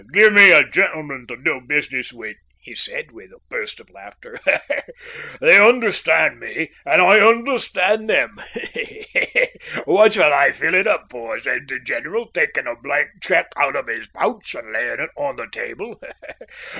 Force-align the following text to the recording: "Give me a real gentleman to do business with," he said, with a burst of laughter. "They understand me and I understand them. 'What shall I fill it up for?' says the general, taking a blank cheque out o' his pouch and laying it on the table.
"Give 0.11 0.33
me 0.33 0.49
a 0.51 0.61
real 0.61 0.67
gentleman 0.69 1.27
to 1.27 1.37
do 1.37 1.61
business 1.61 2.11
with," 2.11 2.35
he 2.59 2.73
said, 2.73 3.11
with 3.11 3.31
a 3.33 3.39
burst 3.49 3.79
of 3.79 3.91
laughter. 3.91 4.39
"They 5.39 5.59
understand 5.59 6.39
me 6.39 6.71
and 6.87 6.99
I 7.03 7.19
understand 7.19 8.09
them. 8.09 8.41
'What 9.85 10.13
shall 10.13 10.33
I 10.33 10.53
fill 10.53 10.73
it 10.73 10.87
up 10.87 11.05
for?' 11.11 11.37
says 11.37 11.61
the 11.67 11.77
general, 11.79 12.31
taking 12.31 12.65
a 12.65 12.73
blank 12.75 13.09
cheque 13.21 13.51
out 13.55 13.75
o' 13.75 13.83
his 13.85 14.07
pouch 14.07 14.55
and 14.55 14.73
laying 14.73 15.01
it 15.01 15.11
on 15.15 15.35
the 15.35 15.47
table. 15.51 16.01